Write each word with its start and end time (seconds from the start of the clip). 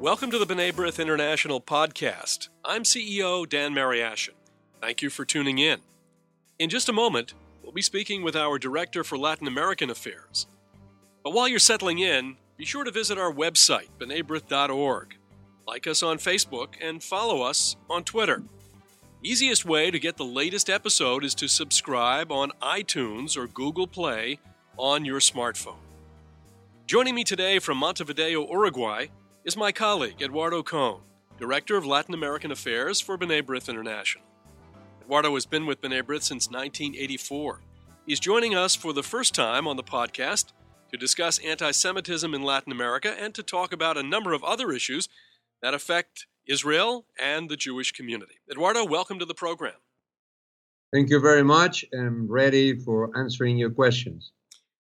Welcome 0.00 0.30
to 0.30 0.38
the 0.38 0.46
B'nai 0.46 0.72
B'rith 0.72 1.02
International 1.02 1.60
podcast. 1.60 2.50
I'm 2.64 2.84
CEO 2.84 3.48
Dan 3.48 3.74
Mariaschin. 3.74 4.34
Thank 4.80 5.02
you 5.02 5.10
for 5.10 5.24
tuning 5.24 5.58
in. 5.58 5.80
In 6.60 6.70
just 6.70 6.88
a 6.88 6.92
moment, 6.92 7.34
we'll 7.64 7.72
be 7.72 7.82
speaking 7.82 8.22
with 8.22 8.36
our 8.36 8.60
Director 8.60 9.02
for 9.02 9.18
Latin 9.18 9.48
American 9.48 9.90
Affairs. 9.90 10.46
But 11.24 11.32
while 11.32 11.48
you're 11.48 11.58
settling 11.58 11.98
in, 11.98 12.36
be 12.56 12.64
sure 12.64 12.84
to 12.84 12.92
visit 12.92 13.18
our 13.18 13.32
website, 13.32 13.88
b'naibrith.org. 13.98 15.16
Like 15.66 15.88
us 15.88 16.04
on 16.04 16.18
Facebook 16.18 16.74
and 16.80 17.02
follow 17.02 17.42
us 17.42 17.74
on 17.90 18.04
Twitter. 18.04 18.44
Easiest 19.24 19.64
way 19.64 19.90
to 19.90 19.98
get 19.98 20.16
the 20.16 20.24
latest 20.24 20.70
episode 20.70 21.24
is 21.24 21.34
to 21.34 21.48
subscribe 21.48 22.30
on 22.30 22.52
iTunes 22.62 23.36
or 23.36 23.48
Google 23.48 23.88
Play 23.88 24.38
on 24.76 25.04
your 25.04 25.18
smartphone. 25.18 25.82
Joining 26.86 27.16
me 27.16 27.24
today 27.24 27.58
from 27.58 27.78
Montevideo, 27.78 28.48
Uruguay, 28.48 29.08
is 29.48 29.56
my 29.56 29.72
colleague 29.72 30.20
Eduardo 30.20 30.62
Kohn, 30.62 31.00
Director 31.38 31.78
of 31.78 31.86
Latin 31.86 32.12
American 32.12 32.50
Affairs 32.50 33.00
for 33.00 33.16
B'nai 33.16 33.42
B'rith 33.42 33.66
International. 33.66 34.22
Eduardo 35.00 35.32
has 35.32 35.46
been 35.46 35.64
with 35.64 35.80
B'nai 35.80 36.02
B'rith 36.02 36.22
since 36.22 36.48
1984. 36.48 37.62
He's 38.04 38.20
joining 38.20 38.54
us 38.54 38.74
for 38.74 38.92
the 38.92 39.02
first 39.02 39.34
time 39.34 39.66
on 39.66 39.78
the 39.78 39.82
podcast 39.82 40.52
to 40.92 40.98
discuss 40.98 41.38
anti 41.38 41.70
Semitism 41.70 42.34
in 42.34 42.42
Latin 42.42 42.72
America 42.72 43.14
and 43.18 43.34
to 43.34 43.42
talk 43.42 43.72
about 43.72 43.96
a 43.96 44.02
number 44.02 44.34
of 44.34 44.44
other 44.44 44.70
issues 44.70 45.08
that 45.62 45.72
affect 45.72 46.26
Israel 46.46 47.06
and 47.18 47.48
the 47.48 47.56
Jewish 47.56 47.92
community. 47.92 48.34
Eduardo, 48.50 48.84
welcome 48.84 49.18
to 49.18 49.24
the 49.24 49.32
program. 49.32 49.80
Thank 50.92 51.08
you 51.08 51.20
very 51.20 51.42
much. 51.42 51.86
I'm 51.98 52.30
ready 52.30 52.78
for 52.78 53.18
answering 53.18 53.56
your 53.56 53.70
questions. 53.70 54.30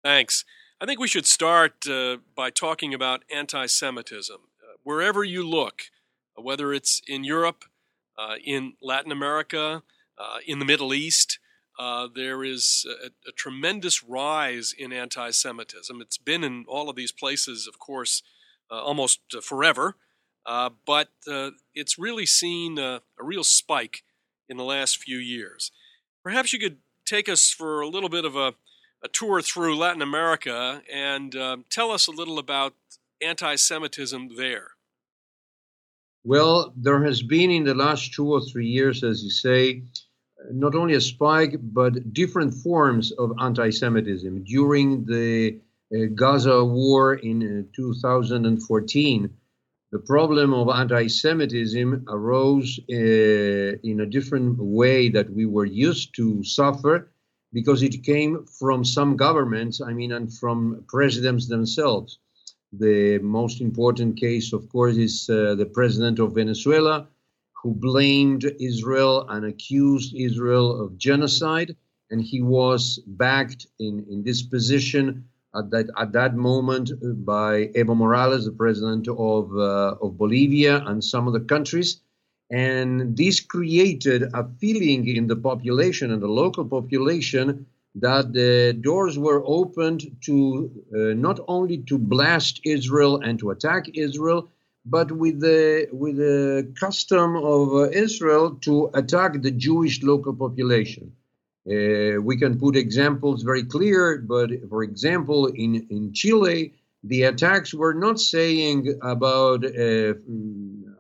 Thanks. 0.02 0.46
I 0.82 0.86
think 0.86 1.00
we 1.00 1.08
should 1.08 1.26
start 1.26 1.88
uh, 1.88 2.18
by 2.36 2.50
talking 2.50 2.94
about 2.94 3.24
anti 3.34 3.66
Semitism. 3.66 4.36
Uh, 4.36 4.74
wherever 4.84 5.24
you 5.24 5.48
look, 5.48 5.84
uh, 6.38 6.42
whether 6.42 6.74
it's 6.74 7.02
in 7.08 7.24
Europe, 7.24 7.64
uh, 8.18 8.36
in 8.44 8.74
Latin 8.82 9.12
America, 9.12 9.84
uh, 10.18 10.38
in 10.46 10.60
the 10.60 10.66
Middle 10.66 10.94
East, 10.94 11.40
there 12.14 12.44
is 12.44 12.86
a, 12.90 13.08
a, 13.30 13.32
tremendous 13.32 14.04
rise 14.04 14.74
in 14.78 14.92
anti 14.92 15.30
Semitism. 15.30 16.02
It's 16.02 16.18
been 16.18 16.44
in 16.44 16.66
all 16.68 16.90
of 16.90 16.98
these 16.98 17.14
places, 17.14 17.68
of 17.68 17.80
course, 17.80 18.22
almost 18.70 19.22
forever, 19.42 19.96
but 20.46 21.10
it's 21.74 21.98
really 21.98 22.26
seen 22.26 22.78
a 22.80 23.02
real 23.18 23.46
spike 23.46 24.04
in 24.50 24.58
the 24.58 24.64
last 24.66 24.98
few 24.98 25.18
years. 25.18 25.72
Perhaps 26.22 26.52
you 26.52 26.60
could 26.60 26.80
take 27.06 27.30
us 27.30 27.50
for 27.50 27.80
a 27.80 27.88
little 27.88 28.10
bit 28.10 28.26
of 28.26 28.36
a 28.36 28.56
a 29.06 29.08
tour 29.08 29.40
through 29.40 29.78
Latin 29.78 30.02
America 30.02 30.82
and 30.92 31.36
uh, 31.36 31.58
tell 31.70 31.92
us 31.92 32.08
a 32.08 32.12
little 32.12 32.40
about 32.40 32.74
anti 33.22 33.56
Semitism 33.56 34.36
there. 34.36 34.70
Well, 36.24 36.74
there 36.76 37.04
has 37.04 37.22
been 37.22 37.52
in 37.52 37.66
the 37.66 37.76
last 37.76 38.14
two 38.16 38.34
or 38.34 38.42
three 38.42 38.66
years, 38.66 39.04
as 39.04 39.24
you 39.24 39.30
say, 39.30 39.84
not 40.52 40.74
only 40.74 40.96
a 40.96 41.02
spike, 41.02 41.56
but 41.62 42.14
different 42.14 42.52
forms 42.56 43.12
of 43.12 43.32
anti 43.40 43.70
Semitism. 43.70 44.44
During 44.44 45.06
the 45.06 45.60
uh, 45.94 46.06
Gaza 46.16 46.66
war 46.66 47.14
in 47.14 47.38
uh, 47.44 47.76
2014, 47.76 49.30
the 49.92 50.00
problem 50.00 50.52
of 50.52 50.68
anti 50.70 51.08
Semitism 51.08 52.06
arose 52.10 52.80
uh, 52.90 53.90
in 53.92 54.00
a 54.02 54.08
different 54.08 54.58
way 54.58 55.10
that 55.10 55.30
we 55.30 55.46
were 55.46 55.66
used 55.66 56.16
to 56.16 56.44
suffer 56.44 57.12
because 57.56 57.82
it 57.82 58.04
came 58.04 58.46
from 58.60 58.84
some 58.84 59.16
governments, 59.16 59.80
I 59.80 59.94
mean, 59.94 60.12
and 60.12 60.28
from 60.42 60.84
presidents 60.90 61.48
themselves. 61.48 62.20
The 62.74 63.20
most 63.20 63.62
important 63.62 64.20
case, 64.20 64.52
of 64.52 64.68
course, 64.68 64.98
is 64.98 65.30
uh, 65.30 65.56
the 65.56 65.66
president 65.66 66.20
of 66.20 66.36
Venezuela, 66.36 67.08
who 67.60 67.74
blamed 67.74 68.44
Israel 68.60 69.26
and 69.30 69.46
accused 69.46 70.14
Israel 70.14 70.68
of 70.84 70.98
genocide. 70.98 71.78
And 72.12 72.22
he 72.22 72.42
was 72.42 73.00
backed 73.08 73.68
in, 73.80 74.06
in 74.12 74.22
this 74.22 74.42
position 74.42 75.24
at 75.56 75.72
that, 75.72 75.88
at 75.98 76.12
that 76.12 76.36
moment 76.36 76.92
by 77.26 77.68
Evo 77.80 77.96
Morales, 77.96 78.44
the 78.44 78.52
president 78.52 79.08
of, 79.08 79.44
uh, 79.56 79.96
of 80.04 80.18
Bolivia, 80.18 80.84
and 80.88 81.02
some 81.02 81.26
of 81.26 81.32
the 81.32 81.46
countries. 81.54 82.02
And 82.52 83.18
this 83.18 83.40
created 83.40 84.24
a 84.34 84.48
feeling 84.60 85.08
in 85.08 85.28
the 85.28 85.36
population 85.36 86.12
and 86.12 86.22
the 86.22 86.28
local 86.28 86.66
population 86.66 87.66
that 87.96 88.34
the 88.34 88.78
doors 88.82 89.18
were 89.18 89.42
opened 89.46 90.02
to 90.22 90.70
uh, 90.94 90.98
not 91.16 91.40
only 91.48 91.78
to 91.90 91.98
blast 91.98 92.62
Israel 92.64 93.22
and 93.22 93.40
to 93.40 93.52
attack 93.52 93.86
Israel, 93.94 94.50
but 94.86 95.12
with 95.12 95.40
the 95.40 95.88
with 95.92 96.18
the 96.18 96.72
custom 96.80 97.36
of 97.38 97.74
uh, 97.74 97.90
Israel 97.90 98.56
to 98.62 98.92
attack 98.94 99.42
the 99.42 99.52
Jewish 99.52 100.04
local 100.04 100.34
population. 100.34 101.12
Uh, 101.68 102.22
we 102.22 102.38
can 102.38 102.60
put 102.60 102.76
examples 102.76 103.42
very 103.42 103.64
clear, 103.64 104.20
but 104.20 104.52
for 104.70 104.84
example, 104.84 105.48
in 105.48 105.88
in 105.90 106.14
Chile, 106.14 106.74
the 107.06 107.24
attacks 107.24 107.74
were 107.74 107.94
not 107.94 108.20
saying 108.20 108.98
about, 109.04 109.64
uh, 109.64 110.16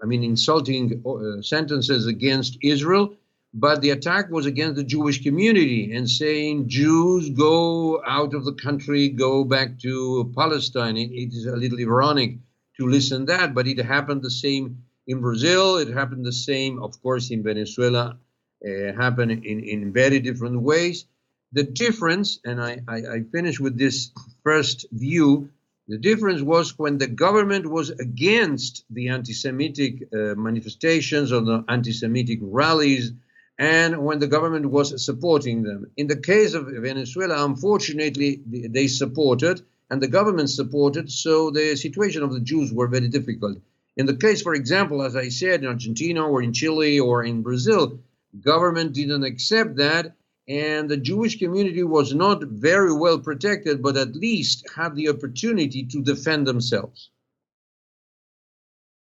I 0.02 0.06
mean, 0.06 0.24
insulting 0.24 1.04
uh, 1.06 1.42
sentences 1.42 2.08
against 2.08 2.58
Israel, 2.62 3.16
but 3.54 3.82
the 3.82 3.92
attack 3.92 4.30
was 4.30 4.46
against 4.46 4.76
the 4.76 4.84
Jewish 4.84 5.24
community 5.24 5.94
and 5.96 6.10
saying 6.10 6.68
Jews 6.68 7.30
go 7.30 8.02
out 8.06 8.34
of 8.34 8.44
the 8.44 8.54
country, 8.54 9.10
go 9.10 9.44
back 9.44 9.80
to 9.80 10.32
Palestine. 10.36 10.98
it, 10.98 11.12
it 11.12 11.34
is 11.34 11.46
a 11.46 11.56
little 11.56 11.80
ironic 11.80 12.38
to 12.78 12.88
listen 12.88 13.26
that, 13.26 13.54
but 13.54 13.68
it 13.68 13.78
happened 13.78 14.22
the 14.22 14.32
same 14.32 14.84
in 15.08 15.22
Brazil. 15.22 15.78
It 15.78 15.88
happened 15.88 16.26
the 16.26 16.34
same, 16.34 16.82
of 16.82 17.02
course, 17.02 17.32
in 17.32 17.44
Venezuela. 17.44 18.18
Uh, 18.66 18.94
happened 18.94 19.32
in, 19.32 19.60
in 19.60 19.94
very 19.94 20.20
different 20.20 20.62
ways. 20.62 21.06
The 21.52 21.64
difference, 21.64 22.40
and 22.44 22.62
I, 22.62 22.82
I, 22.88 22.96
I 22.96 23.22
finish 23.32 23.60
with 23.60 23.78
this 23.78 24.12
first 24.44 24.86
view, 24.92 25.50
the 25.88 25.98
difference 25.98 26.42
was 26.42 26.78
when 26.80 26.98
the 26.98 27.08
government 27.08 27.70
was 27.70 27.92
against 27.92 28.86
the 28.90 29.10
anti 29.10 29.34
Semitic 29.34 30.08
uh, 30.12 30.36
manifestations 30.36 31.32
or 31.32 31.42
the 31.42 31.64
anti 31.68 31.92
Semitic 31.92 32.40
rallies, 32.42 33.12
and 33.58 34.04
when 34.04 34.20
the 34.20 34.28
government 34.28 34.66
was 34.66 35.06
supporting 35.06 35.64
them. 35.64 35.92
In 35.96 36.08
the 36.08 36.18
case 36.18 36.54
of 36.54 36.68
Venezuela, 36.68 37.46
unfortunately, 37.46 38.42
they 38.48 38.88
supported 38.88 39.62
and 39.90 40.02
the 40.02 40.08
government 40.08 40.50
supported, 40.50 41.12
so 41.12 41.52
the 41.52 41.76
situation 41.76 42.24
of 42.24 42.34
the 42.34 42.40
Jews 42.40 42.74
were 42.74 42.88
very 42.88 43.08
difficult. 43.08 43.60
In 43.98 44.06
the 44.08 44.16
case, 44.16 44.42
for 44.42 44.56
example, 44.56 45.02
as 45.04 45.16
I 45.16 45.30
said, 45.30 45.62
in 45.62 45.68
Argentina 45.68 46.28
or 46.28 46.42
in 46.42 46.54
Chile 46.54 47.00
or 47.00 47.24
in 47.24 47.44
Brazil, 47.44 48.00
government 48.42 48.94
didn't 48.94 49.24
accept 49.24 49.78
that, 49.78 50.14
and 50.48 50.90
the 50.90 50.98
Jewish 50.98 51.40
community 51.40 51.84
was 51.84 52.14
not 52.14 52.44
very 52.44 52.94
well 52.94 53.20
protected, 53.20 53.82
but 53.82 53.98
at 53.98 54.16
least 54.16 54.70
had 54.76 54.96
the 54.96 55.10
opportunity 55.10 55.84
to 55.84 56.02
defend 56.04 56.46
themselves. 56.46 57.10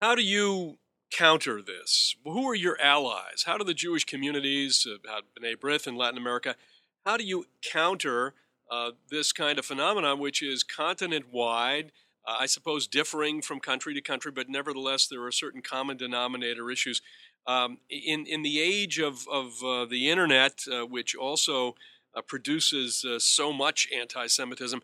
How 0.03 0.15
do 0.15 0.23
you 0.23 0.79
counter 1.11 1.61
this? 1.63 2.15
Who 2.25 2.49
are 2.49 2.55
your 2.55 2.81
allies? 2.81 3.45
How 3.47 3.59
do 3.59 3.65
the 3.65 3.75
Jewish 3.75 4.05
communities, 4.05 4.87
uh, 4.87 5.21
B'nai 5.39 5.57
B'rith 5.57 5.87
in 5.87 5.97
Latin 5.97 6.19
America, 6.19 6.57
how 7.05 7.17
do 7.17 7.25
you 7.25 7.47
counter 7.63 8.35
uh, 8.71 8.93
this 9.11 9.33
kind 9.33 9.59
of 9.59 9.65
phenomenon, 9.65 10.19
which 10.19 10.43
is 10.43 10.63
continent 10.63 11.27
wide? 11.33 11.93
Uh, 12.27 12.37
I 12.41 12.47
suppose 12.47 12.87
differing 12.87 13.41
from 13.41 13.61
country 13.61 13.95
to 13.95 14.01
country, 14.01 14.31
but 14.31 14.49
nevertheless, 14.49 15.07
there 15.07 15.25
are 15.25 15.33
certain 15.33 15.63
common 15.63 15.97
denominator 15.97 16.71
issues. 16.71 17.01
Um, 17.47 17.79
in 17.89 18.27
in 18.27 18.43
the 18.43 18.61
age 18.61 18.99
of 18.99 19.27
of 19.29 19.63
uh, 19.65 19.87
the 19.87 20.11
internet, 20.11 20.65
uh, 20.71 20.87
which 20.87 21.17
also 21.17 21.75
uh, 22.15 22.23
produces 22.23 23.05
uh, 23.05 23.19
so 23.19 23.53
much 23.53 23.89
anti-Semitism, 23.93 24.81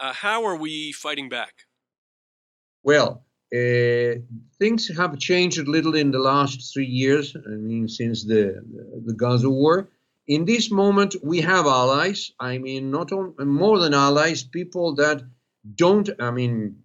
uh, 0.00 0.12
how 0.12 0.44
are 0.44 0.56
we 0.56 0.92
fighting 0.92 1.28
back? 1.28 1.66
Well, 2.82 3.24
uh, 3.54 4.20
things 4.58 4.88
have 4.96 5.18
changed 5.18 5.58
a 5.58 5.70
little 5.70 5.94
in 5.94 6.10
the 6.10 6.18
last 6.18 6.72
three 6.72 6.86
years. 6.86 7.36
I 7.36 7.56
mean, 7.56 7.88
since 7.88 8.24
the 8.24 8.62
the 9.06 9.14
Gaza 9.14 9.50
war. 9.50 9.88
In 10.26 10.46
this 10.46 10.70
moment, 10.70 11.14
we 11.22 11.42
have 11.42 11.66
allies. 11.66 12.32
I 12.40 12.56
mean, 12.56 12.90
not 12.90 13.12
on, 13.12 13.34
more 13.46 13.78
than 13.78 13.92
allies, 13.92 14.42
people 14.42 14.94
that 14.94 15.22
don't. 15.74 16.08
I 16.18 16.30
mean, 16.30 16.76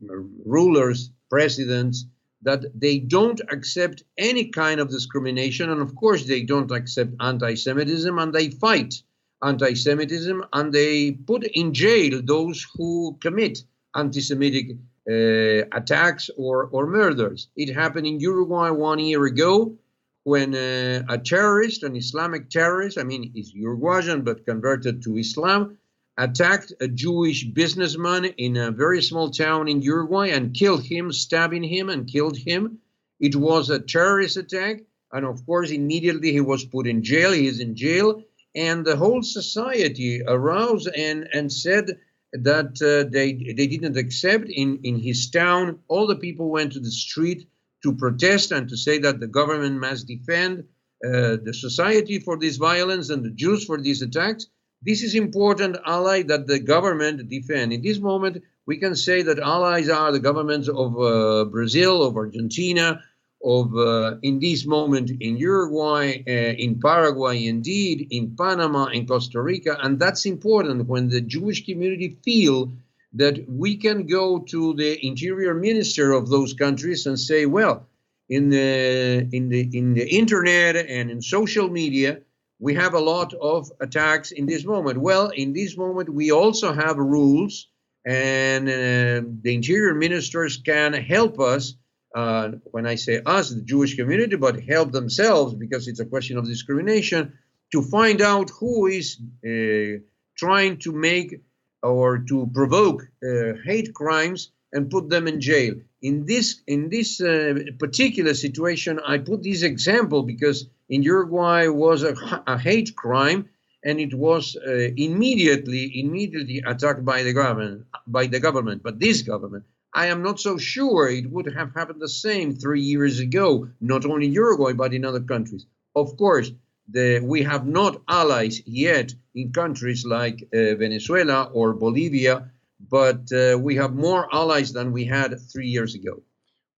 rulers, 0.45 1.11
presidents 1.29 2.05
that 2.41 2.65
they 2.73 2.99
don't 2.99 3.41
accept 3.51 4.03
any 4.17 4.45
kind 4.45 4.79
of 4.79 4.89
discrimination. 4.89 5.69
And 5.69 5.81
of 5.81 5.95
course, 5.95 6.25
they 6.25 6.43
don't 6.43 6.71
accept 6.71 7.11
anti 7.19 7.55
Semitism 7.55 8.17
and 8.17 8.33
they 8.33 8.49
fight 8.49 9.01
anti 9.43 9.73
Semitism 9.73 10.43
and 10.53 10.73
they 10.73 11.11
put 11.11 11.43
in 11.43 11.73
jail 11.73 12.21
those 12.23 12.65
who 12.75 13.17
commit 13.21 13.59
anti 13.95 14.21
Semitic 14.21 14.77
uh, 15.09 15.65
attacks 15.71 16.29
or, 16.37 16.67
or 16.67 16.87
murders. 16.87 17.47
It 17.55 17.73
happened 17.73 18.07
in 18.07 18.19
Uruguay 18.19 18.69
one 18.69 18.99
year 18.99 19.25
ago 19.25 19.77
when 20.23 20.53
uh, 20.53 21.01
a 21.09 21.17
terrorist, 21.17 21.81
an 21.81 21.95
Islamic 21.95 22.49
terrorist, 22.51 22.99
I 22.99 23.03
mean, 23.03 23.31
he's 23.33 23.51
Uruguayan 23.53 24.21
but 24.21 24.45
converted 24.45 25.01
to 25.03 25.17
Islam, 25.17 25.78
attacked 26.19 26.73
a 26.81 26.87
Jewish 26.87 27.45
businessman 27.45 28.25
in 28.25 28.57
a 28.57 28.71
very 28.71 29.01
small 29.01 29.31
town 29.31 29.69
in 29.69 29.81
Uruguay 29.81 30.27
and 30.29 30.53
killed 30.53 30.83
him, 30.83 31.13
stabbing 31.13 31.63
him 31.63 31.89
and 31.89 32.11
killed 32.11 32.37
him. 32.37 32.79
It 33.21 33.35
was 33.37 33.69
a 33.69 33.79
terrorist 33.79 34.35
attack. 34.35 34.81
And 35.13 35.25
of 35.25 35.45
course, 35.45 35.71
immediately 35.71 36.33
he 36.33 36.41
was 36.41 36.65
put 36.65 36.87
in 36.87 37.03
jail. 37.03 37.31
He 37.31 37.47
is 37.47 37.61
in 37.61 37.75
jail. 37.75 38.21
And 38.53 38.85
the 38.85 38.97
whole 38.97 39.23
society 39.23 40.21
aroused 40.27 40.89
and, 40.89 41.27
and 41.33 41.51
said 41.51 41.97
that 42.33 42.71
uh, 42.81 43.09
they, 43.09 43.33
they 43.55 43.67
didn't 43.67 43.97
accept. 43.97 44.49
In, 44.49 44.79
in 44.83 44.99
his 44.99 45.29
town, 45.29 45.79
all 45.87 46.05
the 46.05 46.17
people 46.17 46.49
went 46.49 46.73
to 46.73 46.81
the 46.81 46.91
street 46.91 47.47
to 47.83 47.95
protest 47.95 48.51
and 48.51 48.67
to 48.67 48.75
say 48.75 48.99
that 48.99 49.21
the 49.21 49.27
government 49.27 49.79
must 49.79 50.05
defend 50.05 50.65
uh, 51.05 51.37
the 51.43 51.53
society 51.53 52.19
for 52.19 52.37
this 52.37 52.57
violence 52.57 53.09
and 53.09 53.23
the 53.23 53.29
Jews 53.29 53.63
for 53.63 53.79
these 53.79 54.01
attacks. 54.01 54.47
This 54.81 55.03
is 55.03 55.13
important 55.15 55.77
ally 55.85 56.23
that 56.23 56.47
the 56.47 56.59
government 56.59 57.27
defend. 57.29 57.73
In 57.73 57.81
this 57.81 57.99
moment, 57.99 58.43
we 58.65 58.77
can 58.77 58.95
say 58.95 59.21
that 59.23 59.39
allies 59.39 59.89
are 59.89 60.11
the 60.11 60.19
governments 60.19 60.69
of 60.69 60.97
uh, 60.99 61.45
Brazil, 61.45 62.03
of 62.03 62.15
Argentina, 62.15 63.01
of 63.43 63.75
uh, 63.75 64.15
in 64.21 64.39
this 64.39 64.65
moment 64.65 65.11
in 65.19 65.37
Uruguay, 65.37 66.23
uh, 66.27 66.31
in 66.31 66.79
Paraguay, 66.79 67.45
indeed, 67.45 68.07
in 68.11 68.35
Panama, 68.35 68.85
in 68.85 69.07
Costa 69.07 69.41
Rica, 69.41 69.77
and 69.81 69.99
that's 69.99 70.25
important 70.25 70.87
when 70.87 71.09
the 71.09 71.21
Jewish 71.21 71.65
community 71.65 72.17
feel 72.23 72.71
that 73.13 73.43
we 73.49 73.75
can 73.77 74.05
go 74.07 74.39
to 74.39 74.73
the 74.75 75.05
interior 75.05 75.53
minister 75.53 76.13
of 76.13 76.29
those 76.29 76.53
countries 76.53 77.05
and 77.05 77.19
say, 77.19 77.45
well, 77.45 77.87
in 78.29 78.49
the 78.49 79.27
in 79.31 79.49
the 79.49 79.69
in 79.73 79.93
the 79.93 80.07
internet 80.07 80.75
and 80.75 81.09
in 81.09 81.21
social 81.21 81.69
media, 81.69 82.21
we 82.59 82.75
have 82.75 82.93
a 82.93 82.99
lot 82.99 83.33
of 83.33 83.71
attacks 83.79 84.31
in 84.31 84.45
this 84.45 84.65
moment. 84.65 84.97
Well, 84.97 85.29
in 85.29 85.53
this 85.53 85.77
moment, 85.77 86.09
we 86.09 86.31
also 86.31 86.73
have 86.73 86.97
rules, 86.97 87.67
and 88.05 88.67
uh, 88.67 89.27
the 89.41 89.55
interior 89.55 89.95
ministers 89.95 90.57
can 90.57 90.93
help 90.93 91.39
us 91.39 91.75
uh, 92.15 92.51
when 92.71 92.85
I 92.87 92.95
say 92.95 93.21
us, 93.25 93.49
the 93.49 93.61
Jewish 93.61 93.95
community, 93.95 94.35
but 94.35 94.63
help 94.63 94.91
themselves 94.91 95.53
because 95.53 95.87
it's 95.87 95.99
a 95.99 96.05
question 96.05 96.37
of 96.37 96.45
discrimination 96.45 97.37
to 97.71 97.81
find 97.83 98.21
out 98.21 98.49
who 98.49 98.87
is 98.87 99.17
uh, 99.45 99.99
trying 100.37 100.77
to 100.77 100.91
make 100.91 101.41
or 101.83 102.17
to 102.17 102.49
provoke 102.53 103.03
uh, 103.23 103.53
hate 103.63 103.93
crimes 103.93 104.51
and 104.73 104.89
put 104.89 105.09
them 105.09 105.27
in 105.27 105.41
jail. 105.41 105.75
In 106.01 106.25
this 106.25 106.61
in 106.67 106.89
this 106.89 107.21
uh, 107.21 107.55
particular 107.79 108.33
situation, 108.33 108.99
I 109.05 109.17
put 109.17 109.43
this 109.43 109.63
example 109.63 110.23
because 110.23 110.67
in 110.87 111.03
Uruguay 111.03 111.67
was 111.67 112.03
a, 112.03 112.13
a 112.47 112.57
hate 112.57 112.95
crime 112.95 113.49
and 113.83 113.99
it 113.99 114.13
was 114.13 114.55
uh, 114.55 114.71
immediately 114.97 115.99
immediately 115.99 116.63
attacked 116.65 117.03
by 117.05 117.23
the 117.23 117.33
government 117.33 117.85
by 118.07 118.27
the 118.27 118.39
government, 118.39 118.83
but 118.83 118.99
this 118.99 119.21
government 119.21 119.65
I 119.93 120.05
am 120.07 120.21
not 120.21 120.39
so 120.39 120.57
sure 120.57 121.09
it 121.09 121.31
would 121.31 121.51
have 121.53 121.73
happened 121.73 121.99
the 121.99 122.07
same 122.07 122.53
three 122.55 122.81
years 122.81 123.19
ago, 123.19 123.69
not 123.81 124.05
only 124.05 124.27
in 124.27 124.33
Uruguay, 124.33 124.73
but 124.73 124.93
in 124.93 125.03
other 125.03 125.19
countries. 125.19 125.65
Of 125.95 126.15
course, 126.15 126.51
the, 126.87 127.19
we 127.21 127.41
have 127.43 127.65
not 127.65 128.01
allies 128.07 128.61
yet 128.65 129.13
in 129.33 129.51
countries 129.51 130.05
like 130.05 130.47
uh, 130.53 130.75
Venezuela 130.75 131.45
or 131.53 131.73
Bolivia, 131.73 132.51
but 132.79 133.31
uh, 133.31 133.57
we 133.59 133.75
have 133.75 133.93
more 133.93 134.33
allies 134.33 134.71
than 134.71 134.91
we 134.91 135.05
had 135.05 135.39
three 135.51 135.67
years 135.67 135.95
ago. 135.95 136.21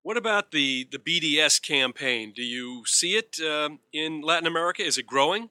What 0.01 0.17
about 0.17 0.51
the, 0.51 0.87
the 0.91 0.97
BDS 0.97 1.61
campaign? 1.61 2.31
Do 2.35 2.41
you 2.41 2.83
see 2.85 3.15
it 3.15 3.37
um, 3.41 3.79
in 3.91 4.21
Latin 4.21 4.47
America? 4.47 4.83
Is 4.83 4.97
it 4.97 5.05
growing? 5.05 5.49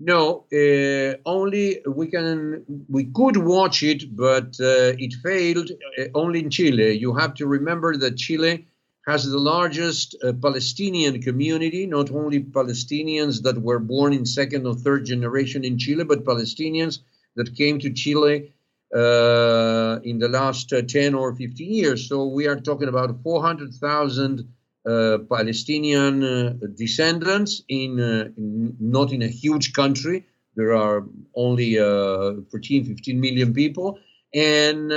No, 0.00 0.44
uh, 0.52 1.16
only 1.24 1.80
we 1.86 2.08
can 2.08 2.64
we 2.88 3.04
could 3.04 3.36
watch 3.36 3.82
it, 3.84 4.16
but 4.16 4.56
uh, 4.60 4.98
it 4.98 5.14
failed 5.22 5.70
uh, 5.70 6.04
only 6.14 6.40
in 6.40 6.50
Chile. 6.50 6.98
You 6.98 7.14
have 7.14 7.34
to 7.34 7.46
remember 7.46 7.96
that 7.98 8.16
Chile 8.16 8.66
has 9.06 9.30
the 9.30 9.38
largest 9.38 10.16
uh, 10.24 10.32
Palestinian 10.32 11.22
community, 11.22 11.86
not 11.86 12.10
only 12.10 12.40
Palestinians 12.40 13.42
that 13.42 13.62
were 13.62 13.78
born 13.78 14.12
in 14.12 14.26
second 14.26 14.66
or 14.66 14.74
third 14.74 15.04
generation 15.04 15.64
in 15.64 15.78
Chile, 15.78 16.04
but 16.04 16.24
Palestinians 16.24 16.98
that 17.36 17.54
came 17.54 17.78
to 17.78 17.90
Chile 17.92 18.52
uh, 18.94 19.98
in 20.04 20.18
the 20.20 20.28
last 20.28 20.72
uh, 20.72 20.80
10 20.80 21.14
or 21.14 21.34
15 21.34 21.72
years. 21.72 22.08
So 22.08 22.26
we 22.26 22.46
are 22.46 22.60
talking 22.60 22.86
about 22.86 23.20
400,000 23.24 24.48
uh, 24.86 25.18
Palestinian 25.28 26.22
uh, 26.22 26.52
descendants 26.76 27.62
in, 27.68 27.98
in, 27.98 28.76
not 28.78 29.12
in 29.12 29.22
a 29.22 29.26
huge 29.26 29.72
country. 29.72 30.24
There 30.54 30.76
are 30.76 31.04
only 31.34 31.74
14, 31.74 32.84
15 32.84 33.20
million 33.20 33.52
people. 33.52 33.98
And 34.32 34.90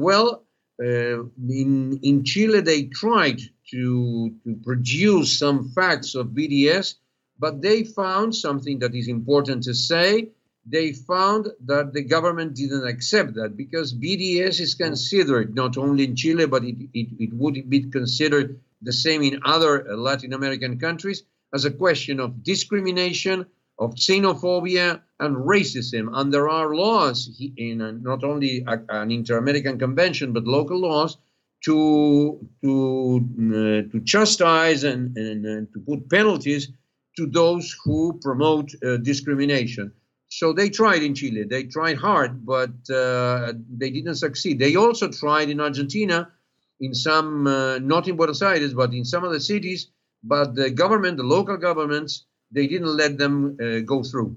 well, 0.00 0.44
in, 0.78 2.00
in 2.02 2.24
Chile, 2.24 2.62
they 2.62 2.84
tried 2.84 3.40
to, 3.70 4.34
to 4.44 4.56
produce 4.64 5.38
some 5.38 5.68
facts 5.74 6.14
of 6.14 6.28
BDS, 6.28 6.94
but 7.38 7.60
they 7.60 7.84
found 7.84 8.34
something 8.34 8.78
that 8.78 8.94
is 8.94 9.08
important 9.08 9.64
to 9.64 9.74
say 9.74 10.30
they 10.68 10.92
found 10.92 11.48
that 11.64 11.92
the 11.92 12.02
government 12.02 12.54
didn't 12.56 12.86
accept 12.86 13.34
that 13.34 13.56
because 13.56 13.94
BDS 13.94 14.60
is 14.60 14.74
considered 14.74 15.54
not 15.54 15.76
only 15.78 16.04
in 16.04 16.16
Chile, 16.16 16.46
but 16.46 16.64
it, 16.64 16.76
it, 16.92 17.08
it 17.18 17.32
would 17.32 17.70
be 17.70 17.84
considered 17.90 18.60
the 18.82 18.92
same 18.92 19.22
in 19.22 19.40
other 19.44 19.88
uh, 19.88 19.96
Latin 19.96 20.32
American 20.32 20.78
countries, 20.78 21.22
as 21.54 21.64
a 21.64 21.70
question 21.70 22.18
of 22.20 22.42
discrimination, 22.42 23.46
of 23.78 23.94
xenophobia, 23.94 25.00
and 25.20 25.36
racism. 25.36 26.08
And 26.12 26.32
there 26.34 26.48
are 26.48 26.74
laws 26.74 27.40
in 27.56 28.02
not 28.02 28.24
only 28.24 28.64
a, 28.66 28.80
an 28.88 29.10
inter-American 29.10 29.78
convention, 29.78 30.32
but 30.32 30.44
local 30.44 30.78
laws 30.80 31.16
to 31.64 32.38
to 32.62 32.72
uh, 33.16 33.92
to 33.92 34.00
chastise 34.04 34.84
and, 34.84 35.16
and, 35.16 35.46
and, 35.46 35.72
to 35.72 35.80
put 35.80 36.10
penalties 36.10 36.68
to 37.16 37.26
those 37.26 37.74
who 37.84 38.18
promote 38.22 38.70
uh, 38.84 38.98
discrimination. 38.98 39.92
So 40.36 40.52
they 40.52 40.68
tried 40.68 41.02
in 41.02 41.14
Chile. 41.14 41.44
They 41.44 41.62
tried 41.62 41.96
hard, 41.96 42.44
but 42.44 42.74
uh, 42.90 43.54
they 43.74 43.88
didn't 43.88 44.16
succeed. 44.16 44.58
They 44.58 44.76
also 44.76 45.08
tried 45.08 45.48
in 45.48 45.60
Argentina 45.62 46.30
in 46.78 46.92
some, 46.92 47.46
uh, 47.46 47.78
not 47.78 48.06
in 48.06 48.16
Buenos 48.16 48.42
Aires, 48.42 48.74
but 48.74 48.92
in 48.92 49.06
some 49.06 49.24
of 49.24 49.32
the 49.32 49.40
cities. 49.40 49.88
But 50.22 50.54
the 50.54 50.68
government, 50.68 51.16
the 51.16 51.22
local 51.22 51.56
governments, 51.56 52.26
they 52.50 52.66
didn't 52.66 52.94
let 52.94 53.16
them 53.16 53.56
uh, 53.58 53.80
go 53.80 54.02
through. 54.02 54.36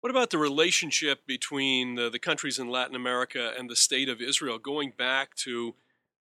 What 0.00 0.10
about 0.10 0.30
the 0.30 0.38
relationship 0.38 1.24
between 1.28 1.94
the, 1.94 2.10
the, 2.10 2.18
countries 2.18 2.58
in 2.58 2.68
Latin 2.68 2.96
America 2.96 3.52
and 3.56 3.70
the 3.70 3.76
state 3.76 4.08
of 4.08 4.20
Israel, 4.20 4.58
going 4.58 4.94
back 4.98 5.36
to 5.46 5.76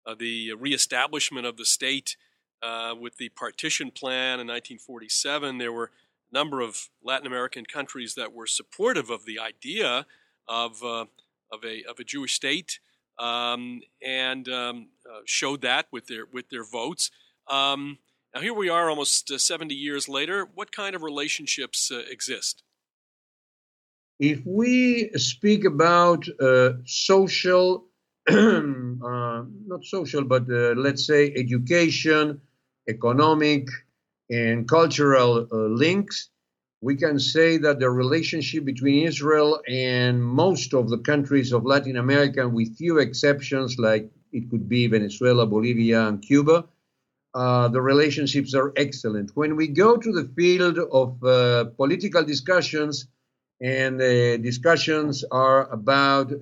uh, 0.05 0.13
the 0.13 0.53
reestablishment 0.53 1.47
of 1.47 1.57
the 1.57 1.65
state 1.65 2.15
uh, 2.61 2.93
with 2.93 3.17
the 3.17 3.29
partition 3.29 3.89
plan 3.89 4.39
in 4.39 4.45
1947? 4.45 5.57
There 5.57 5.73
were 5.73 5.89
number 6.33 6.59
of 6.59 6.89
Latin 7.03 7.27
American 7.27 7.65
countries 7.65 8.15
that 8.15 8.33
were 8.33 8.47
supportive 8.47 9.09
of 9.09 9.25
the 9.25 9.39
idea 9.39 10.05
of, 10.47 10.83
uh, 10.83 11.05
of, 11.51 11.63
a, 11.63 11.83
of 11.89 11.99
a 11.99 12.03
Jewish 12.03 12.33
state 12.33 12.79
um, 13.19 13.81
and 14.01 14.47
um, 14.49 14.89
uh, 15.09 15.19
showed 15.25 15.61
that 15.61 15.87
with 15.91 16.07
their 16.07 16.25
with 16.31 16.49
their 16.49 16.63
votes. 16.63 17.11
Um, 17.49 17.99
now 18.33 18.41
here 18.41 18.53
we 18.53 18.69
are, 18.69 18.89
almost 18.89 19.31
uh, 19.31 19.37
70 19.37 19.75
years 19.75 20.09
later. 20.09 20.47
What 20.53 20.71
kind 20.71 20.95
of 20.95 21.03
relationships 21.03 21.91
uh, 21.91 22.01
exist? 22.09 22.63
If 24.19 24.41
we 24.45 25.11
speak 25.15 25.65
about 25.65 26.25
uh, 26.39 26.73
social, 26.85 27.85
uh, 28.29 29.43
not 29.67 29.83
social, 29.83 30.23
but 30.23 30.47
let's 30.47 31.05
say 31.05 31.33
education, 31.35 32.39
economic, 32.87 33.67
and 34.29 34.67
cultural 34.67 35.47
links, 35.51 36.29
we 36.81 36.95
can 36.95 37.17
say 37.17 37.57
that 37.57 37.79
the 37.79 37.89
relationship 37.89 38.65
between 38.65 39.07
Israel 39.07 39.61
and 39.67 40.21
most 40.21 40.73
of 40.73 40.89
the 40.89 40.97
countries 40.97 41.53
of 41.53 41.65
Latin 41.65 41.95
America, 41.95 42.47
with 42.47 42.77
few 42.77 42.99
exceptions, 42.99 43.79
like 43.79 44.11
it 44.33 44.49
could 44.49 44.67
be 44.67 44.87
Venezuela, 44.87 45.45
Bolivia, 45.45 46.07
and 46.07 46.21
Cuba, 46.21 46.65
uh, 47.33 47.67
the 47.69 47.81
relationships 47.81 48.53
are 48.53 48.73
excellent. 48.75 49.31
When 49.33 49.55
we 49.55 49.67
go 49.67 49.95
to 49.97 50.11
the 50.11 50.25
field 50.35 50.77
of 50.77 51.23
uh, 51.23 51.65
political 51.77 52.23
discussions, 52.23 53.07
and 53.61 53.99
the 53.99 54.37
discussions 54.43 55.23
are 55.31 55.69
about 55.71 56.33
uh, 56.33 56.37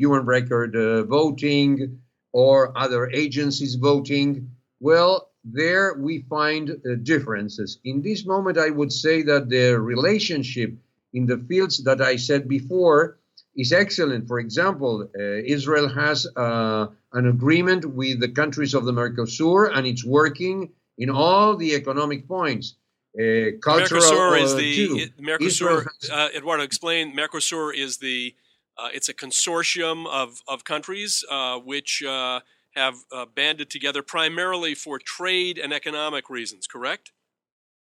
human 0.00 0.26
record 0.26 0.74
uh, 0.74 1.04
voting 1.04 2.00
or 2.32 2.76
other 2.76 3.08
agencies 3.10 3.76
voting, 3.76 4.50
well, 4.80 5.30
there 5.52 5.94
we 5.94 6.24
find 6.28 6.70
uh, 6.70 6.96
differences. 7.02 7.78
In 7.84 8.02
this 8.02 8.26
moment, 8.26 8.58
I 8.58 8.70
would 8.70 8.92
say 8.92 9.22
that 9.22 9.48
the 9.48 9.78
relationship 9.78 10.74
in 11.12 11.26
the 11.26 11.38
fields 11.38 11.84
that 11.84 12.00
I 12.00 12.16
said 12.16 12.48
before 12.48 13.18
is 13.54 13.72
excellent. 13.72 14.26
For 14.28 14.38
example, 14.40 15.08
uh, 15.18 15.22
Israel 15.56 15.88
has 15.88 16.26
uh, 16.36 16.88
an 17.12 17.26
agreement 17.26 17.84
with 17.84 18.20
the 18.20 18.28
countries 18.28 18.74
of 18.74 18.84
the 18.84 18.92
Mercosur, 18.92 19.70
and 19.74 19.86
it's 19.86 20.04
working 20.04 20.72
in 20.98 21.10
all 21.10 21.56
the 21.56 21.74
economic 21.74 22.26
points. 22.26 22.74
uh, 23.18 23.56
cultural. 23.62 24.02
Mercosur 24.02 24.42
is 24.42 24.54
the 24.54 25.02
it, 25.02 25.18
Mercosur. 25.20 25.86
Has, 26.00 26.10
uh, 26.10 26.28
Eduardo, 26.34 26.62
explain. 26.62 27.14
Mercosur 27.16 27.74
is 27.74 27.98
the 27.98 28.34
uh, 28.76 28.88
it's 28.92 29.08
a 29.08 29.14
consortium 29.14 30.06
of 30.06 30.42
of 30.46 30.64
countries 30.64 31.24
uh, 31.30 31.58
which 31.58 32.02
uh, 32.02 32.40
have 32.76 32.96
uh, 33.10 33.24
banded 33.34 33.70
together 33.70 34.02
primarily 34.02 34.74
for 34.74 34.98
trade 34.98 35.58
and 35.58 35.72
economic 35.72 36.30
reasons. 36.30 36.66
Correct? 36.66 37.12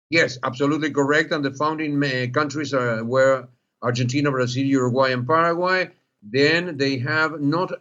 Yes, 0.10 0.38
absolutely 0.44 0.92
correct. 0.92 1.32
And 1.32 1.44
the 1.44 1.52
founding 1.52 2.00
countries 2.32 2.74
are, 2.74 3.04
were 3.04 3.48
Argentina, 3.82 4.32
Brazil, 4.32 4.64
Uruguay, 4.66 5.12
and 5.12 5.28
Paraguay. 5.28 5.90
Then 6.24 6.78
they 6.78 6.98
have 6.98 7.40
not 7.40 7.72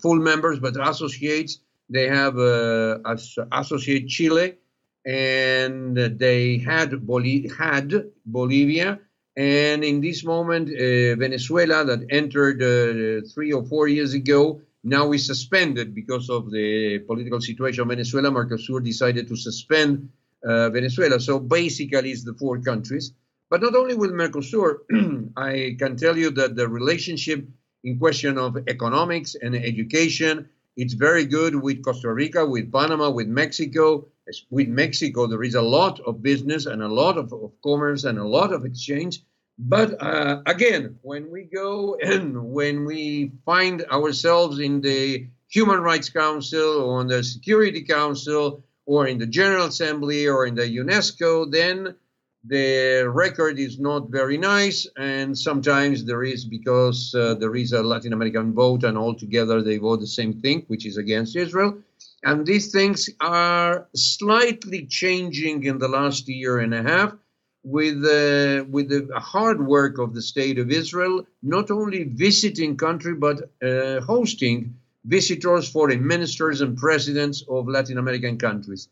full 0.00 0.16
members 0.16 0.58
but 0.58 0.76
associates. 0.80 1.58
They 1.90 2.06
have 2.08 2.36
associate 3.52 4.08
Chile 4.08 4.54
and 5.04 5.96
they 5.96 6.58
had, 6.58 7.06
Boli- 7.06 7.48
had 7.58 8.10
Bolivia. 8.26 9.00
And 9.36 9.84
in 9.84 10.00
this 10.00 10.24
moment, 10.24 10.68
uh, 10.68 11.14
Venezuela, 11.16 11.84
that 11.84 12.06
entered 12.10 12.60
uh, 12.60 13.26
three 13.32 13.52
or 13.52 13.64
four 13.64 13.86
years 13.86 14.12
ago, 14.12 14.60
now 14.84 15.12
is 15.12 15.26
suspended 15.26 15.94
because 15.94 16.30
of 16.30 16.50
the 16.50 17.00
political 17.00 17.40
situation 17.40 17.82
of 17.82 17.88
Venezuela. 17.88 18.30
Mercosur 18.30 18.82
decided 18.82 19.28
to 19.28 19.36
suspend 19.36 20.10
uh, 20.44 20.70
Venezuela. 20.70 21.18
So 21.20 21.38
basically, 21.38 22.12
it's 22.12 22.24
the 22.24 22.34
four 22.34 22.58
countries. 22.60 23.12
But 23.50 23.62
not 23.62 23.74
only 23.74 23.94
with 23.94 24.12
Mercosur, 24.12 24.80
I 25.36 25.76
can 25.78 25.96
tell 25.96 26.16
you 26.16 26.30
that 26.32 26.54
the 26.54 26.68
relationship 26.68 27.46
in 27.84 27.98
question 27.98 28.38
of 28.38 28.56
economics 28.68 29.34
and 29.34 29.54
education, 29.54 30.48
it's 30.76 30.94
very 30.94 31.24
good 31.24 31.54
with 31.54 31.82
Costa 31.82 32.12
Rica, 32.12 32.46
with 32.46 32.70
Panama, 32.72 33.10
with 33.10 33.28
Mexico, 33.28 34.06
with 34.50 34.68
Mexico, 34.68 35.26
there 35.26 35.42
is 35.42 35.54
a 35.54 35.62
lot 35.62 36.00
of 36.00 36.22
business 36.22 36.66
and 36.66 36.82
a 36.82 36.88
lot 36.88 37.16
of, 37.16 37.32
of 37.32 37.52
commerce 37.62 38.04
and 38.04 38.18
a 38.18 38.26
lot 38.26 38.52
of 38.52 38.64
exchange. 38.64 39.22
But 39.58 40.00
uh, 40.00 40.42
again, 40.46 40.98
when 41.02 41.30
we 41.32 41.44
go 41.44 41.96
and 41.96 42.52
when 42.52 42.84
we 42.84 43.32
find 43.44 43.84
ourselves 43.90 44.60
in 44.60 44.80
the 44.80 45.26
Human 45.48 45.80
Rights 45.80 46.10
Council 46.10 46.80
or 46.82 47.00
in 47.00 47.08
the 47.08 47.24
Security 47.24 47.82
Council 47.82 48.62
or 48.86 49.08
in 49.08 49.18
the 49.18 49.26
General 49.26 49.66
Assembly 49.66 50.28
or 50.28 50.46
in 50.46 50.54
the 50.54 50.76
UNESCO, 50.76 51.50
then 51.50 51.96
the 52.44 53.10
record 53.12 53.58
is 53.58 53.80
not 53.80 54.10
very 54.10 54.38
nice. 54.38 54.86
And 54.96 55.36
sometimes 55.36 56.04
there 56.04 56.22
is 56.22 56.44
because 56.44 57.12
uh, 57.14 57.34
there 57.34 57.56
is 57.56 57.72
a 57.72 57.82
Latin 57.82 58.12
American 58.12 58.54
vote 58.54 58.84
and 58.84 58.96
altogether 58.96 59.60
they 59.60 59.78
vote 59.78 59.98
the 59.98 60.06
same 60.06 60.34
thing, 60.34 60.64
which 60.68 60.86
is 60.86 60.98
against 60.98 61.34
Israel. 61.34 61.78
And 62.22 62.46
these 62.46 62.70
things 62.70 63.10
are 63.20 63.88
slightly 63.94 64.86
changing 64.86 65.64
in 65.64 65.78
the 65.78 65.88
last 65.88 66.28
year 66.28 66.58
and 66.58 66.72
a 66.74 66.82
half 66.82 67.12
with, 67.64 67.96
uh, 68.04 68.64
with 68.70 68.88
the 68.88 69.08
hard 69.14 69.66
work 69.66 69.98
of 69.98 70.14
the 70.14 70.22
state 70.22 70.58
of 70.58 70.70
Israel, 70.70 71.26
not 71.42 71.70
only 71.70 72.04
visiting 72.04 72.76
country, 72.76 73.14
but 73.14 73.50
uh, 73.62 74.00
hosting 74.00 74.74
visitors, 75.04 75.68
foreign 75.68 76.06
ministers, 76.06 76.60
and 76.60 76.76
presidents 76.76 77.42
of 77.48 77.68
Latin 77.68 77.98
American 77.98 78.38
countries. 78.38 78.88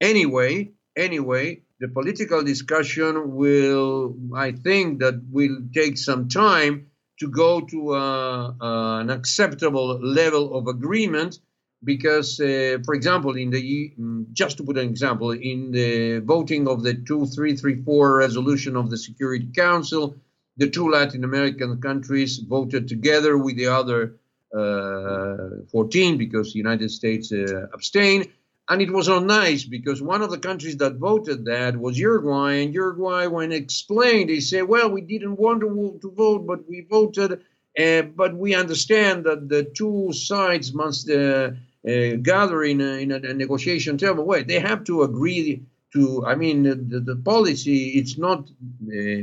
Anyway, 0.00 0.70
anyway, 0.96 1.62
the 1.80 1.88
political 1.88 2.42
discussion 2.42 3.34
will, 3.34 4.16
I 4.34 4.52
think, 4.52 5.00
that 5.00 5.20
will 5.30 5.58
take 5.74 5.98
some 5.98 6.28
time 6.28 6.90
to 7.20 7.28
go 7.28 7.60
to 7.60 7.94
uh, 7.94 8.52
uh 8.60 9.00
an 9.00 9.10
acceptable 9.10 9.98
level 10.00 10.56
of 10.56 10.68
agreement 10.68 11.40
because, 11.84 12.40
uh, 12.40 12.78
for 12.84 12.94
example, 12.94 13.36
in 13.36 13.50
the 13.50 13.94
mm, 13.98 14.32
just 14.32 14.56
to 14.56 14.64
put 14.64 14.78
an 14.78 14.88
example, 14.88 15.30
in 15.30 15.70
the 15.70 16.18
voting 16.20 16.68
of 16.68 16.82
the 16.82 16.94
2334 16.94 18.16
resolution 18.16 18.76
of 18.76 18.90
the 18.90 18.96
Security 18.96 19.48
Council, 19.54 20.16
the 20.56 20.68
two 20.68 20.90
Latin 20.90 21.24
American 21.24 21.80
countries 21.80 22.38
voted 22.38 22.88
together 22.88 23.38
with 23.38 23.56
the 23.56 23.68
other 23.68 24.16
uh, 24.54 25.62
14 25.70 26.18
because 26.18 26.52
the 26.52 26.58
United 26.58 26.90
States 26.90 27.32
uh, 27.32 27.66
abstained. 27.72 28.28
And 28.70 28.82
it 28.82 28.92
was 28.92 29.08
not 29.08 29.24
nice 29.24 29.64
because 29.64 30.02
one 30.02 30.20
of 30.20 30.30
the 30.30 30.38
countries 30.38 30.76
that 30.78 30.96
voted 30.96 31.46
that 31.46 31.76
was 31.76 31.98
Uruguay. 31.98 32.54
And 32.54 32.74
Uruguay, 32.74 33.26
when 33.26 33.50
explained, 33.50 34.28
they 34.28 34.40
said, 34.40 34.64
well, 34.64 34.90
we 34.90 35.00
didn't 35.00 35.36
want 35.36 35.60
to, 35.60 35.98
to 36.02 36.10
vote, 36.10 36.46
but 36.46 36.68
we 36.68 36.86
voted. 36.90 37.40
Uh, 37.78 38.02
but 38.02 38.36
we 38.36 38.54
understand 38.54 39.24
that 39.24 39.48
the 39.48 39.64
two 39.64 40.12
sides 40.12 40.74
must 40.74 41.08
uh, 41.08 41.50
uh, 41.86 42.16
gather 42.22 42.64
in 42.64 42.80
a, 42.80 42.94
in 43.02 43.12
a, 43.12 43.34
negotiation 43.34 43.96
table. 43.96 44.24
Wait, 44.24 44.48
they 44.48 44.58
have 44.58 44.84
to 44.84 45.02
agree 45.02 45.62
to. 45.92 46.24
I 46.26 46.34
mean, 46.34 46.62
the, 46.64 47.00
the 47.00 47.16
policy 47.16 47.90
it's 47.90 48.18
not 48.18 48.50
uh, 48.92 49.22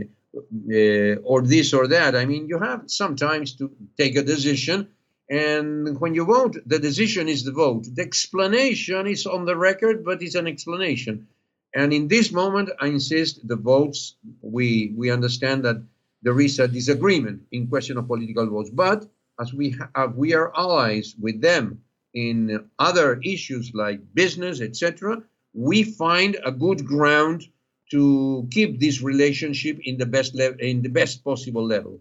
uh, 0.74 1.16
or 1.24 1.42
this 1.42 1.74
or 1.74 1.88
that. 1.88 2.16
I 2.16 2.26
mean, 2.26 2.48
you 2.48 2.60
have 2.60 2.84
sometimes 2.88 3.54
to 3.58 3.72
take 3.98 4.16
a 4.16 4.24
decision, 4.24 4.88
and 5.30 6.00
when 6.00 6.16
you 6.16 6.26
vote, 6.26 6.58
the 6.66 6.80
decision 6.80 7.28
is 7.28 7.44
the 7.44 7.52
vote. 7.52 7.88
The 7.94 8.02
explanation 8.02 9.06
is 9.08 9.26
on 9.26 9.46
the 9.46 9.58
record, 9.58 10.06
but 10.06 10.22
it's 10.22 10.36
an 10.36 10.48
explanation. 10.48 11.28
And 11.76 11.92
in 11.92 12.08
this 12.08 12.32
moment, 12.32 12.70
I 12.80 12.88
insist 12.88 13.46
the 13.46 13.58
votes. 13.58 14.16
We 14.42 14.94
we 14.96 15.12
understand 15.12 15.66
that 15.66 15.84
there 16.22 16.40
is 16.40 16.58
a 16.60 16.70
disagreement 16.70 17.42
in 17.52 17.68
question 17.68 17.98
of 17.98 18.08
political 18.08 18.48
votes, 18.48 18.70
but 18.70 19.06
as 19.42 19.54
we 19.54 19.76
we 20.16 20.34
are 20.34 20.56
allies 20.56 21.16
with 21.20 21.42
them 21.42 21.82
in 22.16 22.70
other 22.80 23.20
issues 23.24 23.74
like 23.76 24.00
business, 24.16 24.62
etc., 24.62 25.22
we 25.54 25.84
find 25.84 26.38
a 26.44 26.52
good 26.52 26.86
ground 26.86 27.44
to 27.92 28.48
keep 28.52 28.80
this 28.80 29.02
relationship 29.02 29.80
in 29.84 29.98
the 29.98 30.06
best 30.06 30.34
le- 30.34 30.58
in 30.58 30.82
the 30.82 30.90
best 30.90 31.24
possible 31.24 31.66
level. 31.66 32.00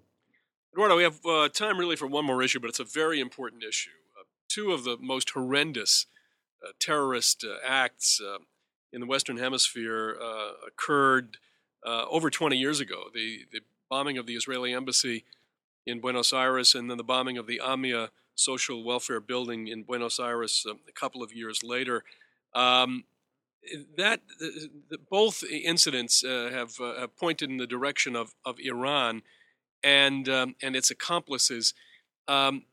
Eduardo, 0.72 0.96
we 0.96 1.02
have 1.02 1.24
uh, 1.26 1.48
time 1.48 1.78
really 1.78 1.96
for 1.96 2.06
one 2.06 2.24
more 2.24 2.42
issue, 2.42 2.58
but 2.58 2.68
it's 2.68 2.80
a 2.80 2.84
very 2.84 3.20
important 3.20 3.62
issue. 3.62 3.90
Uh, 4.18 4.24
two 4.48 4.72
of 4.72 4.84
the 4.84 4.96
most 5.00 5.30
horrendous 5.30 6.06
uh, 6.64 6.70
terrorist 6.80 7.44
uh, 7.44 7.56
acts 7.64 8.20
uh, 8.20 8.38
in 8.92 9.00
the 9.00 9.06
Western 9.06 9.36
Hemisphere 9.36 10.16
uh, 10.20 10.52
occurred 10.66 11.36
over 11.86 12.30
20 12.30 12.56
years 12.56 12.80
ago. 12.80 13.04
The, 13.12 13.44
the 13.52 13.60
bombing 13.90 14.16
of 14.16 14.26
the 14.26 14.34
Israeli 14.34 14.72
embassy 14.72 15.24
in 15.86 16.00
Buenos 16.00 16.32
Aires 16.32 16.74
and 16.74 16.90
then 16.90 16.96
the 16.96 17.04
bombing 17.04 17.38
of 17.38 17.46
the 17.46 17.60
AMIA 17.62 18.10
social 18.34 18.84
welfare 18.84 19.20
building 19.20 19.68
in 19.68 19.82
Buenos 19.82 20.18
Aires 20.18 20.66
uh, 20.68 20.74
a 20.88 20.92
couple 20.92 21.22
of 21.22 21.32
years 21.32 21.62
later. 21.62 22.04
Um, 22.54 23.04
that 23.96 24.20
the, 24.38 24.68
the, 24.90 24.98
both 24.98 25.42
incidents 25.44 26.22
uh, 26.22 26.50
have, 26.52 26.78
uh, 26.80 27.00
have, 27.00 27.16
pointed 27.16 27.50
in 27.50 27.56
the 27.56 27.66
direction 27.66 28.14
of, 28.14 28.34
of 28.44 28.56
Iran 28.60 29.22
and 29.82 30.28
um, 30.28 30.54
and 30.62 30.76
its 30.76 30.90
accomplices. 30.90 31.74
Um, 32.28 32.64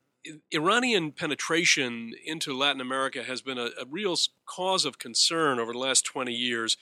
Iranian 0.51 1.11
penetration 1.11 2.13
into 2.25 2.55
Latin 2.55 2.81
America 2.81 3.23
has 3.23 3.41
been 3.41 3.57
a, 3.57 3.69
a, 3.79 3.85
real 3.89 4.15
cause 4.45 4.85
of 4.85 4.99
concern 4.99 5.59
over 5.59 5.73
the 5.73 5.79
last 5.79 6.05
20 6.05 6.31
years. 6.31 6.77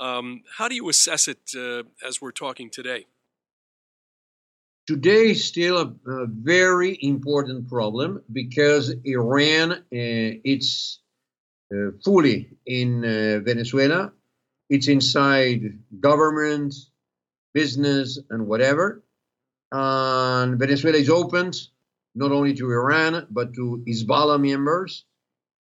Um, 0.00 0.42
how 0.56 0.68
do 0.68 0.74
you 0.74 0.88
assess 0.88 1.28
it 1.28 1.38
uh, 1.56 1.84
as 2.06 2.20
we're 2.20 2.32
talking 2.32 2.68
today? 2.68 3.06
Today 4.90 5.30
is 5.30 5.44
still 5.44 5.76
a, 5.78 6.10
a, 6.10 6.26
very 6.26 6.98
important 7.02 7.68
problem 7.68 8.20
because 8.32 8.92
Iran 9.04 9.70
uh, 9.70 9.78
it's 10.52 10.98
uh, 11.72 11.92
fully 12.04 12.48
in 12.66 13.04
uh, 13.04 13.38
Venezuela. 13.44 14.12
It's 14.68 14.88
inside 14.88 15.78
government, 16.00 16.74
business, 17.54 18.18
and 18.30 18.48
whatever. 18.48 19.04
And 19.70 20.58
Venezuela 20.58 20.98
is 20.98 21.08
opened 21.08 21.56
not 22.16 22.32
only 22.32 22.52
to 22.54 22.64
Iran 22.80 23.28
but 23.30 23.54
to 23.54 23.84
Hezbollah 23.86 24.40
members, 24.40 25.04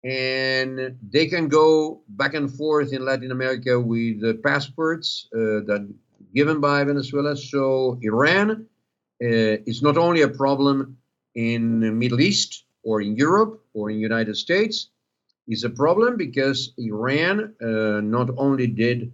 and 0.05 0.97
they 1.15 1.27
can 1.27 1.49
go 1.49 2.01
back 2.09 2.33
and 2.33 2.49
forth 2.51 2.95
in 2.95 3.05
Latin 3.05 3.31
America 3.31 3.79
with 3.79 4.43
passports 4.43 5.29
uh, 5.35 5.61
that 5.69 5.87
given 6.35 6.61
by 6.61 6.83
Venezuela. 6.85 7.37
So 7.37 7.99
Iran 8.01 8.67
uh, 9.23 9.63
it's 9.67 9.83
not 9.83 9.97
only 9.97 10.23
a 10.23 10.29
problem 10.29 10.99
in 11.35 11.81
the 11.81 11.91
Middle 11.91 12.21
East 12.21 12.65
or 12.83 13.01
in 13.01 13.17
Europe 13.17 13.63
or 13.75 13.91
in 13.91 13.99
United 13.99 14.37
States. 14.37 14.91
It's 15.47 15.65
a 15.65 15.71
problem 15.71 16.17
because 16.17 16.73
Iran 16.79 17.55
uh, 17.63 18.01
not 18.03 18.31
only 18.37 18.67
did 18.67 19.13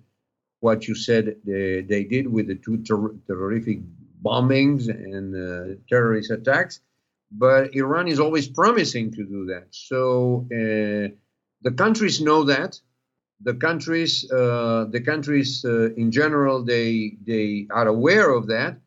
what 0.61 0.89
you 0.89 0.95
said 0.95 1.37
they, 1.45 1.83
they 1.83 2.05
did 2.05 2.27
with 2.27 2.49
the 2.49 2.57
two 2.57 2.79
ter- 2.79 3.15
terrific 3.27 3.81
bombings 4.23 4.89
and 4.89 5.35
uh, 5.35 5.77
terrorist 5.89 6.31
attacks, 6.31 6.81
but 7.31 7.75
Iran 7.75 8.09
is 8.09 8.19
always 8.21 8.49
promising 8.49 9.13
to 9.13 9.25
do 9.25 9.47
that. 9.47 9.67
So 9.71 10.47
uh, 10.53 11.15
the 11.63 11.73
countries 11.77 12.21
know 12.21 12.45
that. 12.45 12.81
The 13.43 13.55
countries, 13.55 14.31
uh, 14.31 14.87
the 14.91 15.01
countries 15.01 15.65
uh, 15.65 15.93
in 15.95 16.11
general, 16.11 16.65
they 16.65 17.19
they 17.27 17.67
are 17.71 17.89
aware 17.89 18.31
of 18.31 18.47
that, 18.47 18.79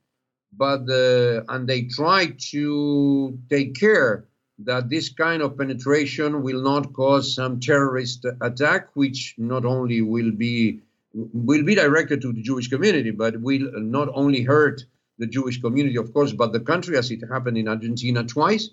but 0.57 0.89
uh, 0.89 1.43
and 1.49 1.67
they 1.67 1.83
try 1.83 2.33
to 2.51 3.37
take 3.49 3.75
care 3.75 4.25
that 4.59 4.89
this 4.89 5.09
kind 5.09 5.41
of 5.41 5.57
penetration 5.57 6.41
will 6.41 6.61
not 6.61 6.93
cause 6.93 7.35
some 7.35 7.59
terrorist 7.59 8.25
attack, 8.41 8.89
which 8.95 9.35
not 9.37 9.65
only 9.65 10.01
will 10.01 10.31
be 10.31 10.81
will 11.13 11.63
be 11.63 11.75
directed 11.75 12.21
to 12.21 12.33
the 12.33 12.41
Jewish 12.41 12.67
community, 12.67 13.11
but 13.11 13.39
will 13.41 13.71
not 13.75 14.09
only 14.13 14.43
hurt 14.43 14.83
the 15.19 15.27
Jewish 15.27 15.61
community, 15.61 15.97
of 15.97 16.13
course, 16.13 16.31
but 16.31 16.53
the 16.53 16.59
country, 16.59 16.97
as 16.97 17.09
it 17.11 17.21
happened 17.31 17.57
in 17.57 17.67
Argentina 17.67 18.23
twice. 18.23 18.69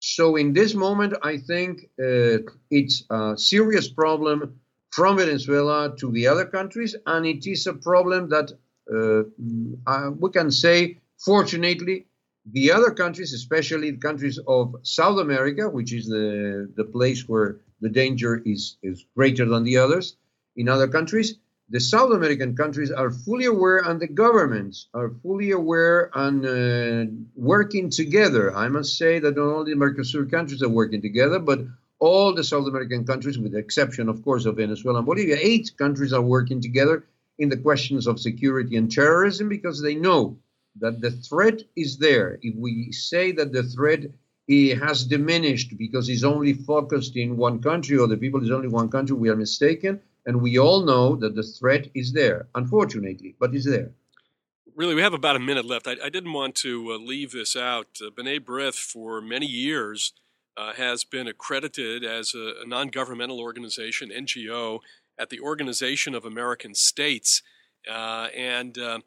So, 0.00 0.36
in 0.36 0.52
this 0.52 0.74
moment, 0.74 1.14
I 1.22 1.38
think 1.38 1.84
uh, 1.98 2.38
it's 2.70 3.04
a 3.08 3.36
serious 3.36 3.88
problem 3.88 4.60
from 4.90 5.16
Venezuela 5.16 5.94
to 5.96 6.10
the 6.10 6.26
other 6.26 6.44
countries, 6.44 6.96
and 7.06 7.24
it 7.24 7.46
is 7.46 7.66
a 7.66 7.74
problem 7.74 8.28
that 8.30 8.52
uh, 8.92 9.22
uh, 9.86 10.10
we 10.10 10.30
can 10.30 10.50
say, 10.50 10.98
fortunately, 11.24 12.06
the 12.52 12.72
other 12.72 12.90
countries, 12.90 13.32
especially 13.32 13.92
the 13.92 13.98
countries 13.98 14.38
of 14.46 14.74
South 14.82 15.18
America, 15.20 15.68
which 15.68 15.92
is 15.92 16.06
the, 16.08 16.70
the 16.76 16.84
place 16.84 17.28
where 17.28 17.58
the 17.80 17.88
danger 17.88 18.42
is, 18.44 18.76
is 18.82 19.06
greater 19.16 19.44
than 19.44 19.64
the 19.64 19.76
others 19.76 20.16
in 20.56 20.68
other 20.68 20.88
countries, 20.88 21.36
the 21.70 21.80
South 21.80 22.12
American 22.12 22.54
countries 22.54 22.90
are 22.90 23.10
fully 23.10 23.46
aware 23.46 23.78
and 23.78 23.98
the 24.00 24.06
governments 24.06 24.88
are 24.92 25.10
fully 25.22 25.52
aware 25.52 26.10
and 26.14 26.44
uh, 26.44 27.10
working 27.34 27.88
together. 27.88 28.54
I 28.54 28.68
must 28.68 28.98
say 28.98 29.18
that 29.20 29.36
not 29.36 29.44
only 29.44 29.72
the 29.72 29.78
Mercosur 29.78 30.30
countries 30.30 30.62
are 30.62 30.68
working 30.68 31.00
together, 31.00 31.38
but 31.38 31.60
all 31.98 32.34
the 32.34 32.44
South 32.44 32.66
American 32.66 33.06
countries, 33.06 33.38
with 33.38 33.52
the 33.52 33.58
exception, 33.58 34.08
of 34.08 34.22
course, 34.24 34.44
of 34.44 34.56
Venezuela 34.56 34.98
and 34.98 35.06
Bolivia, 35.06 35.38
eight 35.40 35.70
countries 35.78 36.12
are 36.12 36.20
working 36.20 36.60
together 36.60 37.04
in 37.38 37.48
the 37.48 37.56
questions 37.56 38.06
of 38.06 38.20
security 38.20 38.76
and 38.76 38.90
terrorism 38.92 39.48
because 39.48 39.80
they 39.80 39.94
know 39.94 40.36
that 40.80 41.00
the 41.00 41.10
threat 41.10 41.62
is 41.76 41.98
there. 41.98 42.38
If 42.42 42.54
we 42.56 42.92
say 42.92 43.32
that 43.32 43.52
the 43.52 43.62
threat 43.62 44.04
has 44.50 45.04
diminished 45.04 45.76
because 45.78 46.08
it's 46.08 46.24
only 46.24 46.52
focused 46.52 47.16
in 47.16 47.36
one 47.36 47.62
country 47.62 47.96
or 47.96 48.06
the 48.06 48.16
people 48.16 48.42
is 48.42 48.50
only 48.50 48.68
one 48.68 48.90
country, 48.90 49.16
we 49.16 49.28
are 49.28 49.36
mistaken. 49.36 50.00
And 50.26 50.40
we 50.40 50.58
all 50.58 50.84
know 50.84 51.16
that 51.16 51.34
the 51.34 51.42
threat 51.42 51.88
is 51.94 52.12
there, 52.12 52.46
unfortunately, 52.54 53.34
but 53.40 53.54
it's 53.54 53.66
there. 53.66 53.90
Really, 54.74 54.94
we 54.94 55.02
have 55.02 55.14
about 55.14 55.36
a 55.36 55.40
minute 55.40 55.64
left. 55.64 55.86
I, 55.86 55.96
I 56.02 56.08
didn't 56.08 56.32
want 56.32 56.54
to 56.56 56.92
uh, 56.92 56.96
leave 56.96 57.32
this 57.32 57.56
out. 57.56 57.88
Uh, 58.00 58.10
B'nai 58.10 58.40
B'rith, 58.40 58.76
for 58.76 59.20
many 59.20 59.46
years, 59.46 60.12
uh, 60.56 60.72
has 60.74 61.04
been 61.04 61.26
accredited 61.26 62.04
as 62.04 62.34
a, 62.34 62.62
a 62.62 62.66
non 62.66 62.88
governmental 62.88 63.40
organization, 63.40 64.10
NGO, 64.10 64.80
at 65.18 65.28
the 65.28 65.40
Organization 65.40 66.14
of 66.14 66.24
American 66.24 66.74
States, 66.74 67.42
uh, 67.90 68.28
and 68.34 68.78
uh, 68.78 69.00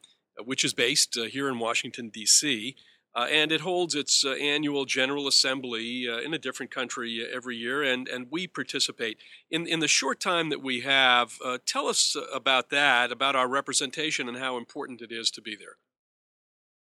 which 0.43 0.63
is 0.63 0.73
based 0.73 1.17
uh, 1.17 1.23
here 1.23 1.47
in 1.47 1.59
Washington, 1.59 2.09
D.C. 2.09 2.75
Uh, 3.15 3.27
and 3.31 3.51
it 3.51 3.61
holds 3.61 3.95
its 3.95 4.25
uh, 4.25 4.31
annual 4.31 4.85
General 4.85 5.27
Assembly 5.27 6.07
uh, 6.09 6.17
in 6.17 6.33
a 6.33 6.37
different 6.37 6.71
country 6.71 7.25
every 7.33 7.55
year, 7.55 7.81
and, 7.81 8.09
and 8.09 8.27
we 8.29 8.45
participate. 8.45 9.17
In, 9.49 9.65
in 9.67 9.79
the 9.79 9.87
short 9.87 10.19
time 10.19 10.49
that 10.49 10.61
we 10.61 10.81
have, 10.81 11.39
tell 11.65 11.87
us 11.87 12.17
about 12.33 12.69
that, 12.71 13.13
about 13.13 13.35
our 13.35 13.47
representation, 13.47 14.27
and 14.27 14.37
how 14.37 14.57
important 14.57 15.01
it 15.01 15.13
is 15.13 15.31
to 15.31 15.41
be 15.41 15.55
there. 15.55 15.77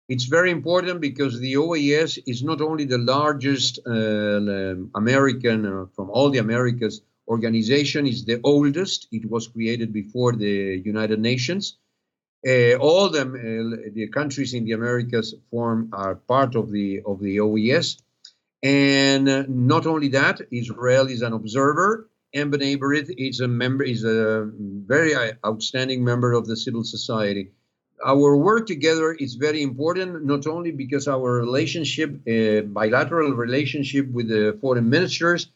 It's 0.07 0.25
very 0.25 0.51
important 0.51 1.01
because 1.01 1.39
the 1.39 1.53
OAS 1.53 2.19
is 2.27 2.43
not 2.43 2.61
only 2.61 2.85
the 2.85 2.99
largest 2.99 3.79
American, 3.85 5.87
from 5.95 6.09
all 6.09 6.31
the 6.31 6.39
Americas, 6.39 7.01
organization 7.27 8.07
is 8.07 8.25
the 8.25 8.39
oldest. 8.43 9.07
It 9.11 9.29
was 9.29 9.47
created 9.47 9.93
before 9.93 10.33
the 10.33 10.81
United 10.83 11.19
Nations. 11.19 11.77
Uh, 12.47 12.75
all 12.75 13.09
the, 13.09 13.21
uh, 13.21 13.91
the 13.93 14.07
countries 14.09 14.53
in 14.53 14.65
the 14.65 14.73
Americas 14.73 15.33
form 15.49 15.89
are 15.93 16.15
part 16.15 16.55
of 16.55 16.71
the 16.71 17.01
of 17.05 17.19
the 17.19 17.39
OES, 17.39 17.97
and 18.61 19.27
uh, 19.27 19.43
not 19.47 19.87
only 19.87 20.09
that, 20.09 20.41
Israel 20.51 21.07
is 21.07 21.23
an 21.23 21.33
observer, 21.33 22.07
and 22.35 22.53
B'nai 22.53 22.77
B'rith 22.77 23.11
is 23.17 23.39
a 23.39 23.47
member 23.47 23.83
is 23.83 24.03
a 24.03 24.47
very 24.93 25.13
outstanding 25.43 26.03
member 26.03 26.33
of 26.33 26.45
the 26.45 26.55
civil 26.55 26.83
society. 26.83 27.51
Our 28.05 28.37
work 28.37 28.67
together 28.67 29.13
is 29.13 29.35
very 29.35 29.63
important, 29.63 30.25
not 30.25 30.45
only 30.45 30.71
because 30.71 31.07
our 31.07 31.31
relationship, 31.45 32.09
uh, 32.27 32.61
bilateral 32.61 33.31
relationship 33.33 34.11
with 34.11 34.27
the 34.27 34.57
foreign 34.61 34.89
ministers, 34.89 35.47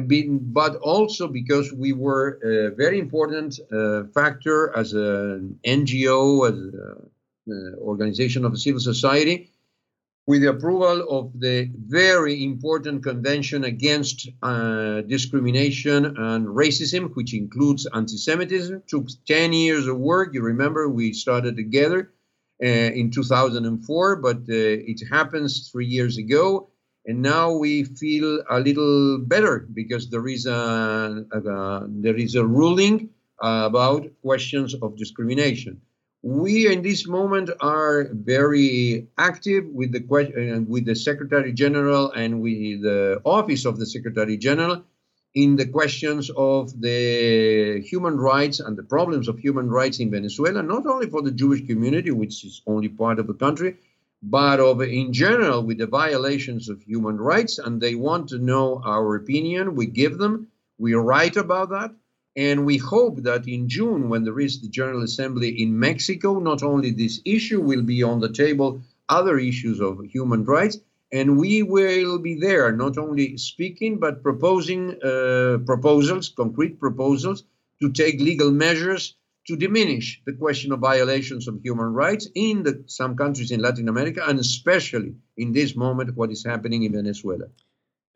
been, 0.00 0.40
but 0.52 0.76
also 0.76 1.28
because 1.28 1.72
we 1.72 1.92
were 1.92 2.38
a 2.42 2.74
very 2.74 2.98
important 2.98 3.58
uh, 3.72 4.04
factor 4.12 4.76
as 4.76 4.92
an 4.92 5.58
NGO, 5.64 6.48
as 6.48 6.58
an 6.58 7.10
uh, 7.50 7.76
organization 7.78 8.44
of 8.44 8.58
civil 8.58 8.80
society, 8.80 9.50
with 10.26 10.40
the 10.40 10.48
approval 10.48 11.06
of 11.10 11.38
the 11.38 11.70
very 11.76 12.42
important 12.44 13.02
Convention 13.02 13.64
Against 13.64 14.28
uh, 14.42 15.02
Discrimination 15.02 16.06
and 16.06 16.46
Racism, 16.46 17.14
which 17.14 17.34
includes 17.34 17.86
anti-Semitism. 17.92 18.82
Took 18.86 19.08
10 19.26 19.52
years 19.52 19.86
of 19.86 19.98
work. 19.98 20.32
You 20.32 20.42
remember 20.42 20.88
we 20.88 21.12
started 21.12 21.56
together 21.56 22.10
uh, 22.62 22.66
in 22.66 23.10
2004, 23.10 24.16
but 24.16 24.36
uh, 24.36 24.42
it 24.48 25.02
happens 25.10 25.68
three 25.70 25.86
years 25.86 26.16
ago 26.16 26.70
and 27.06 27.20
now 27.20 27.52
we 27.52 27.84
feel 27.84 28.42
a 28.48 28.60
little 28.60 29.18
better 29.18 29.66
because 29.72 30.08
there 30.08 30.26
is 30.26 30.46
a, 30.46 31.24
a 31.32 31.86
there 31.88 32.16
is 32.16 32.34
a 32.34 32.44
ruling 32.44 33.10
about 33.40 34.08
questions 34.22 34.74
of 34.74 34.96
discrimination. 34.96 35.80
We 36.22 36.72
in 36.72 36.80
this 36.80 37.06
moment 37.06 37.50
are 37.60 38.08
very 38.12 39.08
active 39.18 39.66
with 39.66 39.92
the 39.92 40.00
uh, 40.00 40.60
with 40.66 40.86
the 40.86 40.96
Secretary 40.96 41.52
General 41.52 42.10
and 42.12 42.40
with 42.40 42.82
the 42.82 43.20
Office 43.24 43.66
of 43.66 43.78
the 43.78 43.84
Secretary 43.84 44.38
General 44.38 44.82
in 45.34 45.56
the 45.56 45.66
questions 45.66 46.30
of 46.36 46.80
the 46.80 47.82
human 47.84 48.16
rights 48.16 48.60
and 48.60 48.78
the 48.78 48.84
problems 48.84 49.28
of 49.28 49.38
human 49.38 49.68
rights 49.68 49.98
in 49.98 50.10
Venezuela, 50.10 50.62
not 50.62 50.86
only 50.86 51.10
for 51.10 51.20
the 51.20 51.32
Jewish 51.32 51.66
community, 51.66 52.12
which 52.12 52.44
is 52.44 52.62
only 52.66 52.88
part 52.88 53.18
of 53.18 53.26
the 53.26 53.34
country, 53.34 53.76
but 54.26 54.58
of 54.58 54.80
in 54.80 55.12
general 55.12 55.62
with 55.62 55.76
the 55.78 55.86
violations 55.86 56.70
of 56.70 56.82
human 56.82 57.18
rights 57.18 57.58
and 57.58 57.80
they 57.80 57.94
want 57.94 58.26
to 58.28 58.38
know 58.38 58.80
our 58.84 59.16
opinion 59.16 59.74
we 59.74 59.84
give 59.84 60.16
them 60.16 60.46
we 60.78 60.94
write 60.94 61.36
about 61.36 61.68
that 61.68 61.94
and 62.34 62.64
we 62.64 62.78
hope 62.78 63.16
that 63.22 63.46
in 63.46 63.68
june 63.68 64.08
when 64.08 64.24
there 64.24 64.40
is 64.40 64.62
the 64.62 64.68
general 64.68 65.02
assembly 65.02 65.50
in 65.62 65.78
mexico 65.78 66.38
not 66.38 66.62
only 66.62 66.90
this 66.90 67.20
issue 67.26 67.60
will 67.60 67.82
be 67.82 68.02
on 68.02 68.18
the 68.20 68.32
table 68.32 68.80
other 69.10 69.38
issues 69.38 69.78
of 69.78 70.00
human 70.06 70.42
rights 70.44 70.78
and 71.12 71.36
we 71.36 71.62
will 71.62 72.18
be 72.18 72.34
there 72.34 72.72
not 72.72 72.96
only 72.96 73.36
speaking 73.36 73.98
but 73.98 74.22
proposing 74.22 74.82
uh, 75.02 75.58
proposals 75.66 76.30
concrete 76.30 76.80
proposals 76.80 77.44
to 77.78 77.92
take 77.92 78.18
legal 78.20 78.50
measures 78.50 79.16
to 79.46 79.56
diminish 79.56 80.22
the 80.26 80.32
question 80.32 80.72
of 80.72 80.80
violations 80.80 81.48
of 81.48 81.60
human 81.62 81.92
rights 81.92 82.28
in 82.34 82.62
the, 82.62 82.82
some 82.86 83.16
countries 83.16 83.50
in 83.50 83.60
Latin 83.60 83.88
America, 83.88 84.22
and 84.26 84.38
especially 84.38 85.14
in 85.36 85.52
this 85.52 85.76
moment, 85.76 86.16
what 86.16 86.30
is 86.30 86.44
happening 86.44 86.84
in 86.84 86.92
Venezuela. 86.92 87.46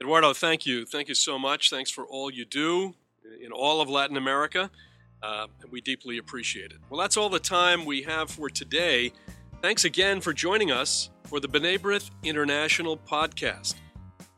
Eduardo, 0.01 0.33
thank 0.33 0.65
you. 0.65 0.87
Thank 0.87 1.09
you 1.09 1.15
so 1.15 1.39
much. 1.39 1.71
Thanks 1.71 1.91
for 1.91 2.07
all 2.07 2.31
you 2.31 2.45
do 2.45 2.95
in 3.43 3.53
all 3.53 3.81
of 3.81 3.89
Latin 3.89 4.17
America. 4.17 4.71
Uh, 5.23 5.49
we 5.71 5.81
deeply 5.81 6.19
appreciate 6.19 6.71
it. 6.71 6.79
Well, 6.89 7.01
that's 7.01 7.17
all 7.17 7.29
the 7.29 7.41
time 7.41 7.85
we 7.85 8.03
have 8.03 8.31
for 8.31 8.49
today. 8.49 9.13
Thanks 9.61 9.85
again 9.85 10.21
for 10.21 10.33
joining 10.33 10.71
us 10.71 11.11
for 11.25 11.41
the 11.41 11.49
B'nai 11.49 12.11
International 12.23 12.97
Podcast. 12.97 13.75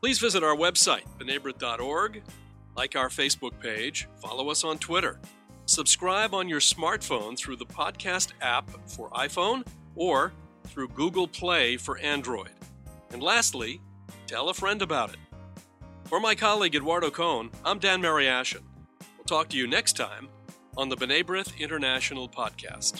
Please 0.01 0.17
visit 0.17 0.43
our 0.43 0.55
website, 0.55 1.03
bnaibrith.org, 1.19 2.23
like 2.75 2.95
our 2.95 3.09
Facebook 3.09 3.59
page, 3.59 4.07
follow 4.19 4.49
us 4.49 4.63
on 4.63 4.79
Twitter. 4.79 5.19
Subscribe 5.71 6.33
on 6.33 6.49
your 6.49 6.59
smartphone 6.59 7.37
through 7.37 7.55
the 7.55 7.65
podcast 7.65 8.33
app 8.41 8.69
for 8.89 9.09
iPhone 9.11 9.65
or 9.95 10.33
through 10.65 10.89
Google 10.89 11.29
Play 11.29 11.77
for 11.77 11.97
Android. 11.99 12.51
And 13.11 13.23
lastly, 13.23 13.79
tell 14.27 14.49
a 14.49 14.53
friend 14.53 14.81
about 14.81 15.13
it. 15.13 15.19
For 16.03 16.19
my 16.19 16.35
colleague 16.35 16.75
Eduardo 16.75 17.09
Kohn, 17.09 17.51
I'm 17.63 17.79
Dan 17.79 18.01
Mariaschin. 18.01 18.63
We'll 19.17 19.23
talk 19.23 19.47
to 19.47 19.57
you 19.57 19.65
next 19.65 19.93
time 19.95 20.27
on 20.75 20.89
the 20.89 20.97
B'nai 20.97 21.23
B'rith 21.23 21.57
International 21.57 22.27
Podcast. 22.27 22.99